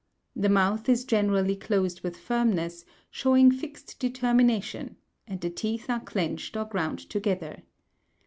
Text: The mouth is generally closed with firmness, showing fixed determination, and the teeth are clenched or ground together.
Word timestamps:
The 0.35 0.49
mouth 0.49 0.89
is 0.89 1.05
generally 1.05 1.55
closed 1.55 2.01
with 2.01 2.17
firmness, 2.17 2.85
showing 3.11 3.51
fixed 3.51 3.99
determination, 3.99 4.95
and 5.27 5.39
the 5.39 5.51
teeth 5.51 5.91
are 5.91 5.99
clenched 5.99 6.57
or 6.57 6.65
ground 6.65 7.07
together. 7.07 7.61